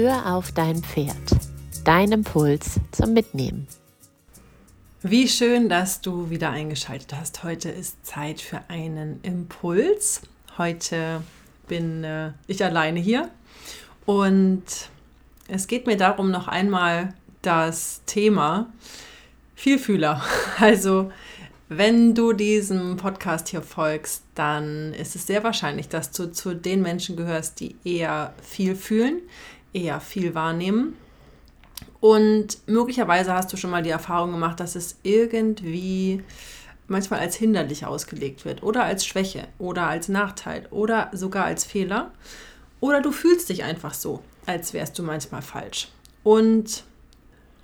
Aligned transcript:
Hör 0.00 0.32
auf 0.32 0.52
dein 0.52 0.80
Pferd. 0.80 1.16
Dein 1.82 2.12
Impuls 2.12 2.78
zum 2.92 3.14
Mitnehmen. 3.14 3.66
Wie 5.02 5.26
schön, 5.26 5.68
dass 5.68 6.00
du 6.00 6.30
wieder 6.30 6.50
eingeschaltet 6.50 7.14
hast. 7.18 7.42
Heute 7.42 7.68
ist 7.68 8.06
Zeit 8.06 8.40
für 8.40 8.60
einen 8.68 9.18
Impuls. 9.24 10.22
Heute 10.56 11.22
bin 11.66 12.04
äh, 12.04 12.30
ich 12.46 12.64
alleine 12.64 13.00
hier 13.00 13.28
und 14.06 14.62
es 15.48 15.66
geht 15.66 15.88
mir 15.88 15.96
darum, 15.96 16.30
noch 16.30 16.46
einmal 16.46 17.12
das 17.42 18.02
Thema 18.06 18.72
Vielfühler. 19.56 20.22
Also, 20.60 21.10
wenn 21.68 22.14
du 22.14 22.32
diesem 22.32 22.96
Podcast 22.98 23.48
hier 23.48 23.62
folgst, 23.62 24.22
dann 24.36 24.94
ist 24.94 25.16
es 25.16 25.26
sehr 25.26 25.42
wahrscheinlich, 25.42 25.88
dass 25.88 26.12
du 26.12 26.30
zu 26.30 26.54
den 26.54 26.82
Menschen 26.82 27.16
gehörst, 27.16 27.58
die 27.58 27.74
eher 27.84 28.32
viel 28.40 28.76
fühlen, 28.76 29.20
eher 29.72 30.00
viel 30.00 30.34
wahrnehmen. 30.34 30.94
Und 32.00 32.58
möglicherweise 32.66 33.32
hast 33.32 33.52
du 33.52 33.56
schon 33.56 33.70
mal 33.70 33.82
die 33.82 33.90
Erfahrung 33.90 34.32
gemacht, 34.32 34.60
dass 34.60 34.76
es 34.76 34.98
irgendwie 35.02 36.22
manchmal 36.86 37.20
als 37.20 37.36
hinderlich 37.36 37.84
ausgelegt 37.84 38.44
wird 38.44 38.62
oder 38.62 38.84
als 38.84 39.04
Schwäche 39.04 39.46
oder 39.58 39.88
als 39.88 40.08
Nachteil 40.08 40.66
oder 40.70 41.10
sogar 41.12 41.44
als 41.44 41.64
Fehler. 41.64 42.12
Oder 42.80 43.00
du 43.02 43.10
fühlst 43.10 43.48
dich 43.48 43.64
einfach 43.64 43.94
so, 43.94 44.22
als 44.46 44.72
wärst 44.72 44.98
du 44.98 45.02
manchmal 45.02 45.42
falsch. 45.42 45.88
Und, 46.22 46.84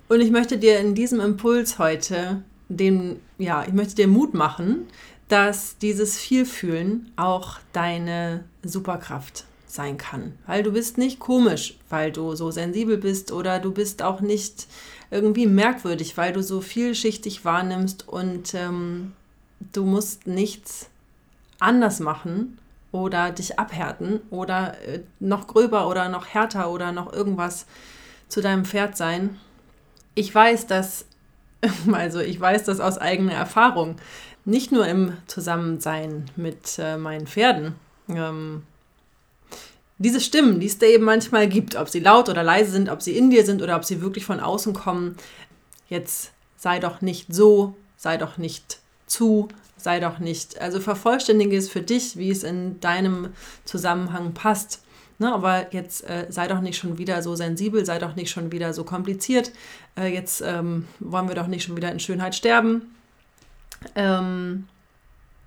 und 0.09 0.21
ich 0.21 0.31
möchte 0.31 0.57
dir 0.57 0.79
in 0.79 0.93
diesem 0.95 1.19
Impuls 1.21 1.79
heute 1.79 2.43
den, 2.67 3.19
ja, 3.37 3.63
ich 3.65 3.73
möchte 3.73 3.95
dir 3.95 4.07
Mut 4.07 4.33
machen, 4.33 4.87
dass 5.27 5.77
dieses 5.77 6.17
Vielfühlen 6.17 7.11
auch 7.15 7.59
deine 7.73 8.43
Superkraft 8.63 9.45
sein 9.75 9.97
kann. 9.97 10.37
Weil 10.47 10.63
du 10.63 10.71
bist 10.71 10.97
nicht 10.97 11.19
komisch, 11.19 11.77
weil 11.89 12.11
du 12.11 12.35
so 12.35 12.51
sensibel 12.51 12.97
bist 12.97 13.31
oder 13.31 13.59
du 13.59 13.71
bist 13.71 14.01
auch 14.01 14.21
nicht 14.21 14.67
irgendwie 15.11 15.45
merkwürdig, 15.45 16.17
weil 16.17 16.33
du 16.33 16.41
so 16.41 16.61
vielschichtig 16.61 17.45
wahrnimmst 17.45 18.07
und 18.07 18.53
ähm, 18.53 19.13
du 19.73 19.85
musst 19.85 20.27
nichts 20.27 20.89
anders 21.59 21.99
machen 21.99 22.57
oder 22.91 23.31
dich 23.31 23.59
abhärten 23.59 24.21
oder 24.29 24.81
äh, 24.87 25.01
noch 25.19 25.47
gröber 25.47 25.87
oder 25.87 26.09
noch 26.09 26.27
härter 26.27 26.71
oder 26.71 26.91
noch 26.91 27.11
irgendwas 27.11 27.65
zu 28.27 28.41
deinem 28.41 28.65
Pferd 28.65 28.97
sein. 28.97 29.37
Ich 30.15 30.33
weiß, 30.33 30.67
dass, 30.67 31.05
also 31.91 32.19
ich 32.19 32.39
weiß 32.39 32.63
das 32.63 32.79
aus 32.79 32.97
eigener 32.97 33.33
Erfahrung, 33.33 33.97
nicht 34.45 34.71
nur 34.71 34.87
im 34.87 35.13
Zusammensein 35.27 36.25
mit 36.35 36.77
äh, 36.77 36.97
meinen 36.97 37.27
Pferden, 37.27 37.75
ähm, 38.09 38.63
diese 39.97 40.19
Stimmen, 40.19 40.59
die 40.59 40.67
es 40.67 40.77
da 40.77 40.85
eben 40.85 41.05
manchmal 41.05 41.47
gibt, 41.47 41.75
ob 41.75 41.89
sie 41.89 41.99
laut 41.99 42.29
oder 42.29 42.43
leise 42.43 42.71
sind, 42.71 42.89
ob 42.89 43.01
sie 43.01 43.17
in 43.17 43.29
dir 43.29 43.45
sind 43.45 43.61
oder 43.61 43.75
ob 43.75 43.85
sie 43.85 44.01
wirklich 44.01 44.25
von 44.25 44.39
außen 44.39 44.73
kommen, 44.73 45.15
jetzt 45.87 46.31
sei 46.57 46.79
doch 46.79 47.01
nicht 47.01 47.33
so, 47.33 47.75
sei 47.95 48.17
doch 48.17 48.37
nicht 48.37 48.79
zu, 49.07 49.47
sei 49.77 49.99
doch 49.99 50.19
nicht. 50.19 50.59
Also 50.59 50.79
vervollständige 50.79 51.55
es 51.55 51.69
für 51.69 51.81
dich, 51.81 52.17
wie 52.17 52.31
es 52.31 52.43
in 52.43 52.79
deinem 52.79 53.29
Zusammenhang 53.63 54.33
passt. 54.33 54.81
Ne, 55.17 55.33
aber 55.33 55.73
jetzt 55.73 56.03
äh, 56.09 56.25
sei 56.27 56.49
doch 56.49 56.59
nicht 56.59 56.77
schon 56.77 56.97
wieder 56.97 57.21
so 57.21 57.35
sensibel, 57.35 57.85
sei 57.85 57.99
doch 57.99 58.17
nicht 58.17 58.29
schon 58.29 58.51
wieder 58.51 58.73
so 58.73 58.83
kompliziert. 58.83 59.53
Äh, 59.97 60.13
jetzt 60.13 60.41
ähm, 60.41 60.87
wollen 60.99 61.29
wir 61.29 61.35
doch 61.35 61.47
nicht 61.47 61.63
schon 61.63 61.77
wieder 61.77 61.89
in 61.89 62.01
Schönheit 62.01 62.35
sterben. 62.35 62.93
Ähm, 63.95 64.67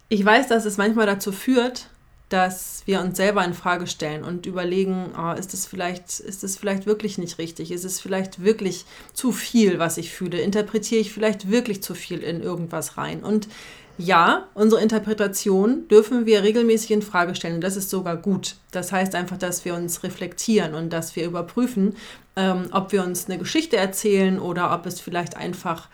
ich 0.09 0.25
weiß, 0.25 0.49
dass 0.49 0.65
es 0.65 0.79
manchmal 0.79 1.05
dazu 1.05 1.33
führt, 1.33 1.91
dass 2.29 2.83
wir 2.84 3.01
uns 3.01 3.17
selber 3.17 3.45
in 3.45 3.55
Frage 3.55 3.87
stellen 3.87 4.23
und 4.23 4.47
überlegen, 4.47 5.12
oh, 5.19 5.33
ist 5.33 5.55
es 5.55 5.67
vielleicht, 5.67 6.21
ist 6.21 6.45
es 6.45 6.57
vielleicht 6.57 6.87
wirklich 6.87 7.19
nicht 7.19 7.39
richtig? 7.39 7.71
Ist 7.71 7.84
es 7.84 8.01
vielleicht 8.01 8.43
wirklich 8.43 8.84
zu 9.15 9.33
viel, 9.33 9.79
was 9.79 9.97
ich 9.97 10.12
fühle? 10.12 10.41
Interpretiere 10.41 11.00
ich 11.00 11.12
vielleicht 11.12 11.50
wirklich 11.50 11.83
zu 11.83 11.94
viel 11.94 12.19
in 12.21 12.43
irgendwas 12.43 12.99
rein? 12.99 13.25
Und 13.25 13.49
ja, 13.97 14.47
unsere 14.55 14.81
Interpretation 14.81 15.89
dürfen 15.89 16.25
wir 16.25 16.44
regelmäßig 16.44 16.93
in 16.93 17.03
Frage 17.03 17.34
stellen. 17.34 17.61
Das 17.61 17.77
ist 17.77 17.91
sogar 17.91 18.16
gut. 18.16 18.55
Das 18.71 18.93
heißt 18.93 19.16
einfach, 19.16 19.39
dass 19.39 19.65
wir 19.65 19.75
uns 19.75 20.05
reflektieren 20.05 20.75
und 20.75 20.93
dass 20.93 21.16
wir 21.16 21.27
überprüfen, 21.27 21.97
ähm, 22.37 22.69
ob 22.71 22.93
wir 22.93 23.03
uns 23.03 23.27
eine 23.27 23.39
Geschichte 23.39 23.77
erzählen 23.77 24.39
oder 24.39 24.72
ob 24.72 24.87
es 24.87 25.00
vielleicht 25.00 25.37
einfach 25.37 25.89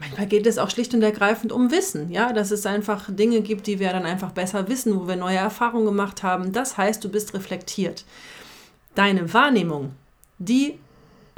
manchmal 0.00 0.26
geht 0.26 0.46
es 0.46 0.58
auch 0.58 0.70
schlicht 0.70 0.94
und 0.94 1.02
ergreifend 1.02 1.52
um 1.52 1.70
Wissen, 1.70 2.10
ja, 2.10 2.32
dass 2.32 2.50
es 2.50 2.66
einfach 2.66 3.06
Dinge 3.08 3.40
gibt, 3.40 3.66
die 3.66 3.78
wir 3.78 3.92
dann 3.92 4.06
einfach 4.06 4.32
besser 4.32 4.68
wissen, 4.68 4.98
wo 4.98 5.08
wir 5.08 5.16
neue 5.16 5.36
Erfahrungen 5.36 5.86
gemacht 5.86 6.22
haben. 6.22 6.52
Das 6.52 6.76
heißt, 6.76 7.02
du 7.02 7.08
bist 7.08 7.34
reflektiert. 7.34 8.04
Deine 8.94 9.32
Wahrnehmung, 9.32 9.92
die 10.38 10.78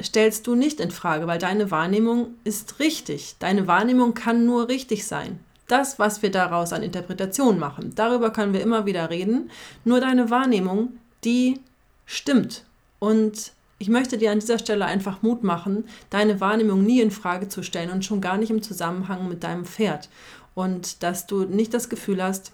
stellst 0.01 0.47
du 0.47 0.55
nicht 0.55 0.79
in 0.79 0.91
Frage, 0.91 1.27
weil 1.27 1.39
deine 1.39 1.71
Wahrnehmung 1.71 2.35
ist 2.43 2.79
richtig. 2.79 3.35
Deine 3.39 3.67
Wahrnehmung 3.67 4.13
kann 4.13 4.45
nur 4.45 4.67
richtig 4.67 5.05
sein. 5.05 5.39
Das, 5.67 5.99
was 5.99 6.21
wir 6.21 6.31
daraus 6.31 6.73
an 6.73 6.83
Interpretation 6.83 7.57
machen, 7.57 7.93
darüber 7.95 8.31
können 8.31 8.53
wir 8.53 8.61
immer 8.61 8.85
wieder 8.85 9.09
reden. 9.09 9.49
Nur 9.85 10.01
deine 10.01 10.29
Wahrnehmung, 10.29 10.93
die 11.23 11.59
stimmt. 12.05 12.65
Und 12.99 13.53
ich 13.81 13.89
möchte 13.89 14.19
dir 14.19 14.31
an 14.31 14.39
dieser 14.39 14.59
Stelle 14.59 14.85
einfach 14.85 15.23
Mut 15.23 15.43
machen, 15.43 15.85
deine 16.11 16.39
Wahrnehmung 16.39 16.83
nie 16.83 17.01
in 17.01 17.09
Frage 17.09 17.49
zu 17.49 17.63
stellen 17.63 17.89
und 17.89 18.05
schon 18.05 18.21
gar 18.21 18.37
nicht 18.37 18.51
im 18.51 18.61
Zusammenhang 18.61 19.27
mit 19.27 19.43
deinem 19.43 19.65
Pferd. 19.65 20.07
Und 20.53 21.01
dass 21.01 21.25
du 21.25 21.45
nicht 21.45 21.73
das 21.73 21.89
Gefühl 21.89 22.21
hast, 22.21 22.51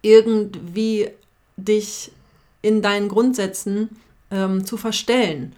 irgendwie 0.00 1.10
dich 1.56 2.12
in 2.62 2.82
deinen 2.82 3.08
Grundsätzen 3.08 3.88
ähm, 4.30 4.64
zu 4.64 4.76
verstellen. 4.76 5.54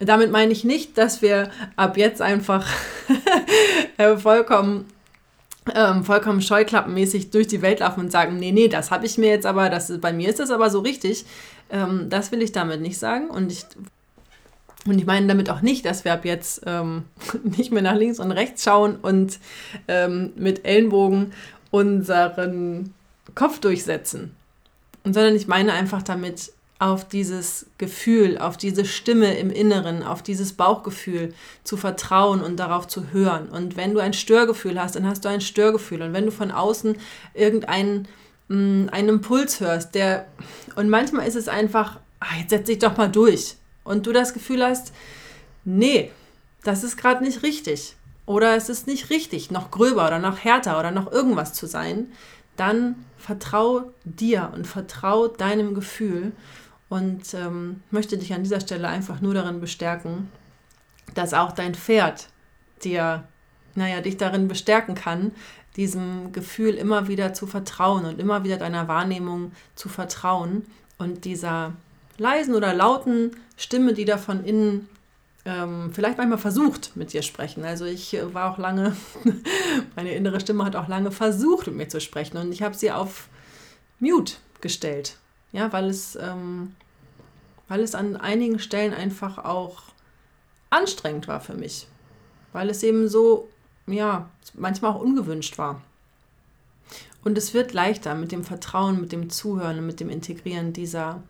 Damit 0.00 0.32
meine 0.32 0.50
ich 0.50 0.64
nicht, 0.64 0.98
dass 0.98 1.22
wir 1.22 1.52
ab 1.76 1.96
jetzt 1.96 2.20
einfach 2.20 2.66
äh, 3.98 4.16
vollkommen 4.16 4.86
ähm, 5.74 6.02
vollkommen 6.02 6.40
scheuklappenmäßig 6.40 7.30
durch 7.30 7.46
die 7.46 7.60
Welt 7.62 7.80
laufen 7.80 8.00
und 8.00 8.10
sagen, 8.10 8.38
nee, 8.38 8.52
nee, 8.52 8.68
das 8.68 8.90
habe 8.90 9.04
ich 9.04 9.18
mir 9.18 9.28
jetzt 9.28 9.44
aber, 9.44 9.68
das, 9.68 9.92
bei 10.00 10.14
mir 10.14 10.30
ist 10.30 10.38
das 10.38 10.50
aber 10.50 10.70
so 10.70 10.80
richtig. 10.80 11.26
Ähm, 11.70 12.06
das 12.08 12.32
will 12.32 12.40
ich 12.40 12.52
damit 12.52 12.80
nicht 12.80 12.98
sagen. 12.98 13.28
Und 13.28 13.52
ich 13.52 13.66
und 14.88 14.98
ich 14.98 15.06
meine 15.06 15.26
damit 15.26 15.50
auch 15.50 15.60
nicht, 15.60 15.84
dass 15.84 16.04
wir 16.04 16.12
ab 16.12 16.24
jetzt 16.24 16.62
ähm, 16.66 17.04
nicht 17.44 17.72
mehr 17.72 17.82
nach 17.82 17.96
links 17.96 18.18
und 18.18 18.32
rechts 18.32 18.64
schauen 18.64 18.96
und 18.96 19.38
ähm, 19.86 20.32
mit 20.36 20.64
Ellenbogen 20.64 21.32
unseren 21.70 22.94
Kopf 23.34 23.60
durchsetzen. 23.60 24.34
Und 25.04 25.14
sondern 25.14 25.36
ich 25.36 25.46
meine 25.46 25.72
einfach 25.72 26.02
damit 26.02 26.52
auf 26.80 27.08
dieses 27.08 27.66
Gefühl, 27.76 28.38
auf 28.38 28.56
diese 28.56 28.84
Stimme 28.84 29.36
im 29.36 29.50
Inneren, 29.50 30.04
auf 30.04 30.22
dieses 30.22 30.52
Bauchgefühl 30.52 31.34
zu 31.64 31.76
vertrauen 31.76 32.40
und 32.40 32.56
darauf 32.56 32.86
zu 32.86 33.10
hören. 33.12 33.48
Und 33.48 33.76
wenn 33.76 33.94
du 33.94 34.00
ein 34.00 34.12
Störgefühl 34.12 34.80
hast, 34.80 34.94
dann 34.94 35.06
hast 35.06 35.24
du 35.24 35.28
ein 35.28 35.40
Störgefühl. 35.40 36.02
Und 36.02 36.12
wenn 36.12 36.26
du 36.26 36.30
von 36.30 36.52
außen 36.52 36.96
irgendeinen 37.34 38.06
mh, 38.48 38.56
mm, 38.56 38.88
einen 38.90 39.08
Impuls 39.08 39.60
hörst, 39.60 39.94
der 39.94 40.26
und 40.76 40.88
manchmal 40.88 41.26
ist 41.26 41.36
es 41.36 41.48
einfach, 41.48 41.98
ach, 42.20 42.36
jetzt 42.38 42.50
setz 42.50 42.66
dich 42.66 42.78
doch 42.78 42.96
mal 42.96 43.08
durch 43.08 43.57
und 43.88 44.06
du 44.06 44.12
das 44.12 44.34
Gefühl 44.34 44.64
hast, 44.64 44.92
nee, 45.64 46.10
das 46.62 46.84
ist 46.84 46.96
gerade 46.96 47.24
nicht 47.24 47.42
richtig. 47.42 47.96
Oder 48.26 48.54
es 48.56 48.68
ist 48.68 48.86
nicht 48.86 49.08
richtig, 49.08 49.50
noch 49.50 49.70
gröber 49.70 50.06
oder 50.06 50.18
noch 50.18 50.38
härter 50.38 50.78
oder 50.78 50.90
noch 50.90 51.10
irgendwas 51.10 51.54
zu 51.54 51.66
sein, 51.66 52.12
dann 52.56 52.96
vertrau 53.16 53.90
dir 54.04 54.50
und 54.54 54.66
vertrau 54.66 55.28
deinem 55.28 55.74
Gefühl. 55.74 56.32
Und 56.90 57.34
ähm, 57.34 57.82
möchte 57.90 58.18
dich 58.18 58.32
an 58.34 58.42
dieser 58.42 58.60
Stelle 58.60 58.88
einfach 58.88 59.20
nur 59.20 59.34
darin 59.34 59.60
bestärken, 59.60 60.30
dass 61.14 61.34
auch 61.34 61.52
dein 61.52 61.74
Pferd 61.74 62.28
dir, 62.82 63.24
naja, 63.74 64.00
dich 64.00 64.16
darin 64.16 64.48
bestärken 64.48 64.94
kann, 64.94 65.32
diesem 65.76 66.32
Gefühl 66.32 66.74
immer 66.74 67.08
wieder 67.08 67.34
zu 67.34 67.46
vertrauen 67.46 68.04
und 68.04 68.18
immer 68.18 68.44
wieder 68.44 68.56
deiner 68.56 68.88
Wahrnehmung 68.88 69.52
zu 69.74 69.88
vertrauen 69.88 70.66
und 70.98 71.24
dieser 71.24 71.74
leisen 72.18 72.54
oder 72.54 72.74
lauten 72.74 73.36
Stimme, 73.56 73.94
die 73.94 74.04
da 74.04 74.18
von 74.18 74.44
innen 74.44 74.88
ähm, 75.44 75.90
vielleicht 75.92 76.18
manchmal 76.18 76.38
versucht, 76.38 76.94
mit 76.94 77.12
dir 77.12 77.22
sprechen. 77.22 77.64
Also 77.64 77.84
ich 77.86 78.14
äh, 78.14 78.34
war 78.34 78.52
auch 78.52 78.58
lange, 78.58 78.94
meine 79.96 80.12
innere 80.12 80.40
Stimme 80.40 80.64
hat 80.64 80.76
auch 80.76 80.88
lange 80.88 81.10
versucht, 81.10 81.66
mit 81.68 81.76
mir 81.76 81.88
zu 81.88 82.00
sprechen 82.00 82.36
und 82.36 82.52
ich 82.52 82.62
habe 82.62 82.74
sie 82.74 82.92
auf 82.92 83.28
Mute 83.98 84.34
gestellt. 84.60 85.16
Ja, 85.52 85.72
weil 85.72 85.86
es, 85.86 86.16
ähm, 86.16 86.74
weil 87.68 87.80
es 87.80 87.94
an 87.94 88.16
einigen 88.16 88.58
Stellen 88.58 88.92
einfach 88.92 89.38
auch 89.38 89.84
anstrengend 90.68 91.28
war 91.28 91.40
für 91.40 91.54
mich. 91.54 91.86
Weil 92.52 92.68
es 92.68 92.82
eben 92.82 93.08
so, 93.08 93.48
ja, 93.86 94.28
manchmal 94.54 94.92
auch 94.92 95.00
ungewünscht 95.00 95.56
war. 95.56 95.80
Und 97.24 97.38
es 97.38 97.54
wird 97.54 97.72
leichter 97.72 98.14
mit 98.14 98.32
dem 98.32 98.44
Vertrauen, 98.44 99.00
mit 99.00 99.12
dem 99.12 99.30
Zuhören 99.30 99.86
mit 99.86 100.00
dem 100.00 100.10
Integrieren 100.10 100.72
dieser 100.72 101.22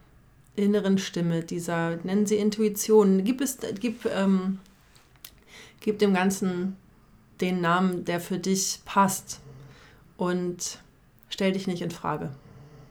inneren 0.59 0.99
Stimme, 0.99 1.43
dieser, 1.43 1.97
nennen 2.05 2.27
Sie 2.27 2.37
Intuition, 2.37 3.25
gib, 3.25 3.41
es, 3.41 3.59
gib, 3.81 4.05
ähm, 4.07 4.59
gib 5.81 5.99
dem 5.99 6.15
Ganzen 6.15 6.77
den 7.41 7.61
Namen, 7.61 8.05
der 8.05 8.21
für 8.21 8.39
dich 8.39 8.81
passt 8.85 9.41
und 10.17 10.79
stell 11.29 11.53
dich 11.53 11.67
nicht 11.67 11.83
in 11.83 11.91
Frage. 11.91 12.31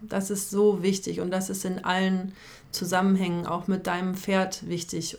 Das 0.01 0.29
ist 0.29 0.49
so 0.49 0.83
wichtig 0.83 1.19
und 1.19 1.31
das 1.31 1.49
ist 1.49 1.65
in 1.65 1.83
allen 1.83 2.33
Zusammenhängen 2.71 3.45
auch 3.45 3.67
mit 3.67 3.87
deinem 3.87 4.15
Pferd 4.15 4.67
wichtig. 4.69 5.17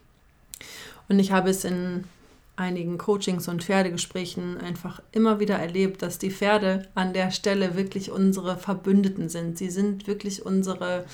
Und 1.09 1.19
ich 1.19 1.33
habe 1.33 1.51
es 1.51 1.65
in 1.65 2.05
einigen 2.59 2.99
Coachings 2.99 3.49
und 3.49 3.63
Pferdegesprächen 3.63 4.59
einfach 4.59 5.01
immer 5.13 5.41
wieder 5.41 5.57
erlebt, 5.57 6.03
dass 6.03 6.19
die 6.19 6.31
Pferde 6.31 6.89
an 6.95 7.13
der 7.13 7.31
Stelle 7.31 7.77
wirklich 7.77 8.11
unsere 8.11 8.57
Verbündeten 8.57 9.29
sind. 9.29 9.59
Sie 9.59 9.71
sind 9.71 10.07
wirklich 10.07 10.45
unsere, 10.45 11.05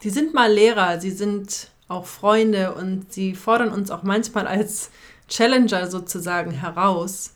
sie 0.00 0.10
sind 0.10 0.34
mal 0.34 0.52
Lehrer, 0.52 1.00
sie 1.00 1.10
sind 1.10 1.70
auch 1.88 2.06
Freunde 2.06 2.74
und 2.74 3.12
sie 3.12 3.34
fordern 3.34 3.70
uns 3.70 3.90
auch 3.90 4.02
manchmal 4.02 4.46
als 4.46 4.90
Challenger 5.28 5.90
sozusagen 5.90 6.50
heraus 6.50 7.34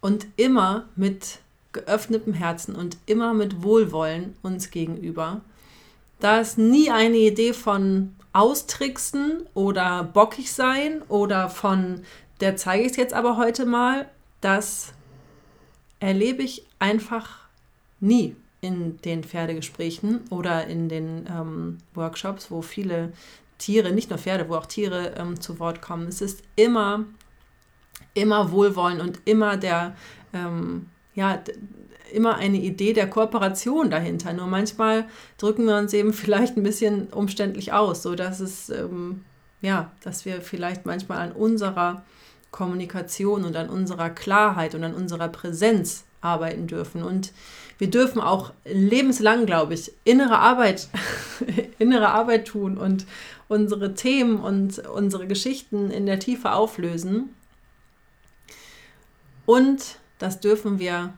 und 0.00 0.26
immer 0.36 0.86
mit 0.96 1.38
geöffnetem 1.72 2.34
Herzen 2.34 2.76
und 2.76 2.96
immer 3.06 3.34
mit 3.34 3.62
Wohlwollen 3.62 4.36
uns 4.42 4.70
gegenüber. 4.70 5.40
Da 6.20 6.40
ist 6.40 6.58
nie 6.58 6.90
eine 6.90 7.16
Idee 7.16 7.52
von 7.52 8.14
austricksen 8.32 9.46
oder 9.54 10.04
bockig 10.04 10.52
sein 10.52 11.02
oder 11.08 11.48
von 11.48 12.02
der 12.40 12.56
zeige 12.56 12.84
ich 12.84 12.92
es 12.92 12.96
jetzt 12.96 13.14
aber 13.14 13.36
heute 13.36 13.64
mal, 13.64 14.08
das 14.40 14.92
erlebe 16.00 16.42
ich 16.42 16.66
einfach 16.78 17.38
nie 18.00 18.36
in 18.64 18.98
den 19.02 19.22
Pferdegesprächen 19.22 20.20
oder 20.30 20.66
in 20.66 20.88
den 20.88 21.28
ähm, 21.30 21.78
Workshops, 21.92 22.50
wo 22.50 22.62
viele 22.62 23.12
Tiere, 23.58 23.92
nicht 23.92 24.08
nur 24.08 24.18
Pferde, 24.18 24.48
wo 24.48 24.54
auch 24.54 24.66
Tiere 24.66 25.14
ähm, 25.18 25.38
zu 25.38 25.58
Wort 25.60 25.82
kommen. 25.82 26.08
Es 26.08 26.22
ist 26.22 26.42
immer, 26.56 27.04
immer 28.14 28.50
Wohlwollen 28.50 29.02
und 29.02 29.20
immer 29.26 29.58
der, 29.58 29.94
ähm, 30.32 30.86
ja, 31.14 31.42
immer 32.10 32.36
eine 32.36 32.56
Idee 32.56 32.94
der 32.94 33.10
Kooperation 33.10 33.90
dahinter. 33.90 34.32
Nur 34.32 34.46
manchmal 34.46 35.06
drücken 35.36 35.66
wir 35.66 35.76
uns 35.76 35.92
eben 35.92 36.12
vielleicht 36.14 36.56
ein 36.56 36.62
bisschen 36.62 37.08
umständlich 37.08 37.72
aus, 37.72 38.02
so 38.02 38.14
dass 38.14 38.40
es, 38.40 38.70
ähm, 38.70 39.24
ja, 39.60 39.92
dass 40.02 40.24
wir 40.24 40.40
vielleicht 40.40 40.86
manchmal 40.86 41.18
an 41.18 41.32
unserer 41.32 42.02
Kommunikation 42.50 43.44
und 43.44 43.56
an 43.56 43.68
unserer 43.68 44.08
Klarheit 44.08 44.74
und 44.74 44.84
an 44.84 44.94
unserer 44.94 45.28
Präsenz 45.28 46.04
arbeiten 46.24 46.66
dürfen. 46.66 47.02
Und 47.02 47.32
wir 47.78 47.90
dürfen 47.90 48.20
auch 48.20 48.52
lebenslang, 48.64 49.46
glaube 49.46 49.74
ich, 49.74 49.92
innere 50.04 50.38
Arbeit, 50.38 50.88
innere 51.78 52.08
Arbeit 52.08 52.46
tun 52.46 52.78
und 52.78 53.06
unsere 53.48 53.94
Themen 53.94 54.38
und 54.38 54.78
unsere 54.78 55.26
Geschichten 55.26 55.90
in 55.90 56.06
der 56.06 56.18
Tiefe 56.18 56.52
auflösen. 56.52 57.34
Und 59.46 59.98
das 60.18 60.40
dürfen 60.40 60.78
wir 60.78 61.14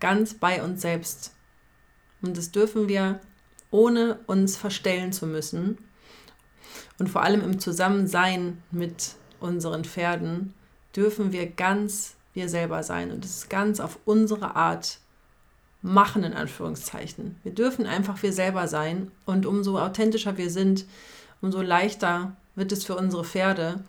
ganz 0.00 0.34
bei 0.34 0.62
uns 0.62 0.80
selbst. 0.80 1.34
Und 2.22 2.36
das 2.36 2.52
dürfen 2.52 2.88
wir 2.88 3.20
ohne 3.70 4.20
uns 4.26 4.56
verstellen 4.56 5.12
zu 5.12 5.26
müssen. 5.26 5.78
Und 6.98 7.08
vor 7.08 7.22
allem 7.22 7.42
im 7.42 7.58
Zusammensein 7.58 8.62
mit 8.70 9.14
unseren 9.40 9.84
Pferden 9.84 10.54
dürfen 10.94 11.32
wir 11.32 11.46
ganz 11.46 12.17
wir 12.38 12.48
selber 12.48 12.84
sein 12.84 13.10
und 13.10 13.24
es 13.24 13.48
ganz 13.48 13.80
auf 13.80 13.98
unsere 14.04 14.54
Art 14.54 15.00
machen, 15.82 16.22
in 16.22 16.34
Anführungszeichen. 16.34 17.36
Wir 17.42 17.52
dürfen 17.52 17.84
einfach 17.84 18.22
wir 18.22 18.32
selber 18.32 18.68
sein 18.68 19.10
und 19.26 19.44
umso 19.44 19.78
authentischer 19.78 20.38
wir 20.38 20.50
sind, 20.50 20.86
umso 21.40 21.62
leichter 21.62 22.32
wird 22.54 22.70
es 22.70 22.84
für 22.84 22.96
unsere 22.96 23.24
Pferde, 23.24 23.80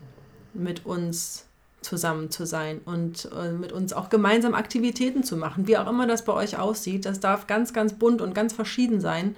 mit 0.54 0.86
uns 0.86 1.46
zusammen 1.82 2.32
zu 2.32 2.46
sein 2.46 2.82
und 2.86 3.30
äh, 3.38 3.52
mit 3.52 3.72
uns 3.72 3.94
auch 3.94 4.10
gemeinsam 4.10 4.56
Aktivitäten 4.56 5.24
zu 5.24 5.38
machen, 5.38 5.68
wie 5.68 5.78
auch 5.78 5.88
immer 5.88 6.08
das 6.08 6.26
bei 6.26 6.34
euch 6.34 6.58
aussieht. 6.58 7.06
Das 7.06 7.20
darf 7.20 7.46
ganz, 7.46 7.72
ganz 7.72 7.94
bunt 7.94 8.22
und 8.22 8.34
ganz 8.34 8.52
verschieden 8.52 9.00
sein. 9.00 9.36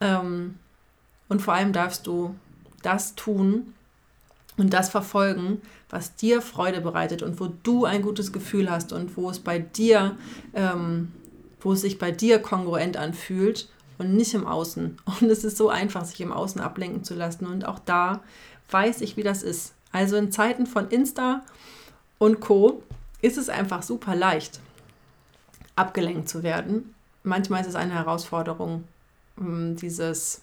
Ähm, 0.00 0.54
und 1.28 1.42
vor 1.42 1.54
allem 1.54 1.72
darfst 1.72 2.06
du 2.06 2.34
das 2.82 3.16
tun 3.16 3.74
und 4.56 4.72
das 4.72 4.88
verfolgen, 4.88 5.60
was 5.90 6.16
dir 6.16 6.42
Freude 6.42 6.80
bereitet 6.80 7.22
und 7.22 7.40
wo 7.40 7.48
du 7.62 7.84
ein 7.84 8.02
gutes 8.02 8.32
Gefühl 8.32 8.70
hast 8.70 8.92
und 8.92 9.16
wo 9.16 9.30
es 9.30 9.38
bei 9.38 9.58
dir, 9.58 10.16
ähm, 10.54 11.12
wo 11.60 11.72
es 11.72 11.82
sich 11.82 11.98
bei 11.98 12.10
dir 12.10 12.38
kongruent 12.38 12.96
anfühlt 12.96 13.68
und 13.98 14.14
nicht 14.14 14.34
im 14.34 14.46
Außen. 14.46 14.98
Und 15.20 15.30
es 15.30 15.42
ist 15.42 15.56
so 15.56 15.70
einfach, 15.70 16.04
sich 16.04 16.20
im 16.20 16.32
Außen 16.32 16.60
ablenken 16.60 17.02
zu 17.02 17.14
lassen. 17.14 17.46
Und 17.46 17.66
auch 17.66 17.78
da 17.78 18.20
weiß 18.70 19.00
ich, 19.00 19.16
wie 19.16 19.22
das 19.22 19.42
ist. 19.42 19.72
Also 19.90 20.16
in 20.16 20.32
Zeiten 20.32 20.66
von 20.66 20.88
Insta 20.88 21.42
und 22.18 22.40
Co. 22.40 22.82
ist 23.22 23.38
es 23.38 23.48
einfach 23.48 23.82
super 23.82 24.14
leicht, 24.14 24.60
abgelenkt 25.76 26.28
zu 26.28 26.42
werden. 26.42 26.94
Manchmal 27.22 27.62
ist 27.62 27.68
es 27.68 27.74
eine 27.74 27.94
Herausforderung, 27.94 28.84
ähm, 29.38 29.76
dieses 29.76 30.42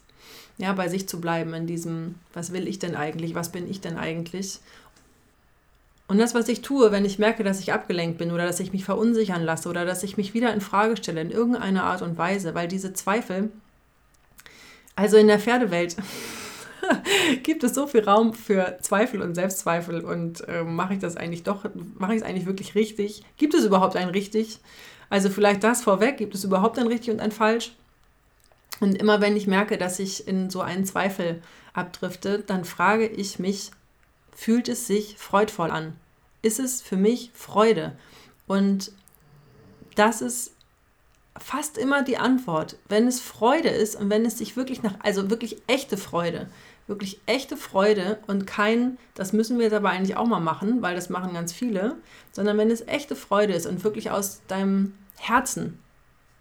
ja, 0.63 0.71
bei 0.71 0.87
sich 0.87 1.09
zu 1.09 1.19
bleiben, 1.19 1.53
in 1.53 1.67
diesem, 1.67 2.15
was 2.33 2.53
will 2.53 2.69
ich 2.69 2.79
denn 2.79 2.95
eigentlich, 2.95 3.35
was 3.35 3.51
bin 3.51 3.69
ich 3.69 3.81
denn 3.81 3.97
eigentlich? 3.97 4.59
Und 6.07 6.19
das, 6.19 6.33
was 6.33 6.47
ich 6.47 6.61
tue, 6.61 6.89
wenn 6.91 7.03
ich 7.03 7.19
merke, 7.19 7.43
dass 7.43 7.59
ich 7.59 7.73
abgelenkt 7.73 8.17
bin 8.17 8.31
oder 8.31 8.45
dass 8.45 8.61
ich 8.61 8.71
mich 8.71 8.85
verunsichern 8.85 9.43
lasse 9.43 9.67
oder 9.67 9.83
dass 9.83 10.03
ich 10.03 10.15
mich 10.15 10.33
wieder 10.33 10.53
in 10.53 10.61
Frage 10.61 10.95
stelle 10.95 11.19
in 11.19 11.31
irgendeiner 11.31 11.83
Art 11.83 12.01
und 12.01 12.17
Weise, 12.17 12.55
weil 12.55 12.69
diese 12.69 12.93
Zweifel, 12.93 13.51
also 14.95 15.17
in 15.17 15.27
der 15.27 15.39
Pferdewelt 15.39 15.97
gibt 17.43 17.65
es 17.65 17.73
so 17.73 17.85
viel 17.85 18.05
Raum 18.05 18.33
für 18.33 18.77
Zweifel 18.81 19.21
und 19.21 19.35
Selbstzweifel 19.35 19.99
und 19.99 20.47
äh, 20.47 20.63
mache 20.63 20.93
ich 20.93 20.99
das 20.99 21.17
eigentlich 21.17 21.43
doch, 21.43 21.65
mache 21.95 22.13
ich 22.13 22.21
es 22.21 22.25
eigentlich 22.25 22.45
wirklich 22.45 22.73
richtig? 22.73 23.23
Gibt 23.35 23.53
es 23.53 23.65
überhaupt 23.65 23.97
ein 23.97 24.09
richtig? 24.09 24.59
Also 25.09 25.29
vielleicht 25.29 25.63
das 25.65 25.83
vorweg, 25.83 26.15
gibt 26.15 26.35
es 26.35 26.45
überhaupt 26.45 26.79
ein 26.79 26.87
richtig 26.87 27.13
und 27.13 27.19
ein 27.19 27.33
falsch? 27.33 27.73
Und 28.79 28.95
immer 28.95 29.21
wenn 29.21 29.37
ich 29.37 29.47
merke, 29.47 29.77
dass 29.77 29.99
ich 29.99 30.27
in 30.27 30.49
so 30.49 30.61
einen 30.61 30.85
Zweifel 30.85 31.41
abdrifte, 31.73 32.39
dann 32.39 32.65
frage 32.65 33.07
ich 33.07 33.39
mich, 33.39 33.71
fühlt 34.35 34.67
es 34.67 34.87
sich 34.87 35.17
freudvoll 35.17 35.71
an? 35.71 35.95
Ist 36.41 36.59
es 36.59 36.81
für 36.81 36.97
mich 36.97 37.31
Freude? 37.33 37.93
Und 38.47 38.91
das 39.95 40.21
ist 40.21 40.53
fast 41.37 41.77
immer 41.77 42.03
die 42.03 42.17
Antwort. 42.17 42.77
Wenn 42.89 43.07
es 43.07 43.19
Freude 43.19 43.69
ist 43.69 43.95
und 43.95 44.09
wenn 44.09 44.25
es 44.25 44.37
sich 44.37 44.55
wirklich 44.55 44.83
nach, 44.83 44.95
also 44.99 45.29
wirklich 45.29 45.57
echte 45.67 45.97
Freude, 45.97 46.49
wirklich 46.87 47.21
echte 47.25 47.57
Freude 47.57 48.19
und 48.27 48.45
kein, 48.45 48.97
das 49.15 49.33
müssen 49.33 49.57
wir 49.57 49.65
jetzt 49.65 49.73
aber 49.73 49.89
eigentlich 49.89 50.17
auch 50.17 50.27
mal 50.27 50.39
machen, 50.39 50.81
weil 50.81 50.95
das 50.95 51.09
machen 51.09 51.33
ganz 51.33 51.53
viele, 51.53 51.95
sondern 52.31 52.57
wenn 52.57 52.69
es 52.69 52.87
echte 52.87 53.15
Freude 53.15 53.53
ist 53.53 53.65
und 53.65 53.83
wirklich 53.83 54.11
aus 54.11 54.41
deinem 54.47 54.93
Herzen 55.17 55.79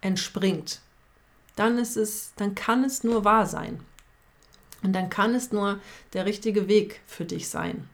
entspringt, 0.00 0.80
dann 1.56 1.78
ist 1.78 1.96
es, 1.96 2.32
dann 2.36 2.54
kann 2.54 2.84
es 2.84 3.04
nur 3.04 3.24
wahr 3.24 3.46
sein. 3.46 3.80
Und 4.82 4.94
dann 4.94 5.10
kann 5.10 5.34
es 5.34 5.52
nur 5.52 5.78
der 6.12 6.26
richtige 6.26 6.68
Weg 6.68 7.00
für 7.06 7.24
dich 7.24 7.48
sein. 7.48 7.88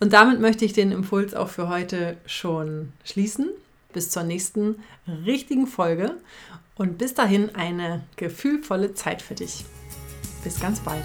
Und 0.00 0.12
damit 0.12 0.40
möchte 0.40 0.64
ich 0.64 0.72
den 0.72 0.92
Impuls 0.92 1.34
auch 1.34 1.48
für 1.48 1.68
heute 1.68 2.16
schon 2.26 2.92
schließen. 3.04 3.50
Bis 3.92 4.10
zur 4.10 4.22
nächsten 4.22 4.82
richtigen 5.06 5.66
Folge 5.66 6.16
und 6.76 6.96
bis 6.96 7.12
dahin 7.14 7.54
eine 7.54 8.02
gefühlvolle 8.16 8.94
Zeit 8.94 9.20
für 9.20 9.34
dich. 9.34 9.64
Bis 10.42 10.58
ganz 10.60 10.80
bald. 10.80 11.04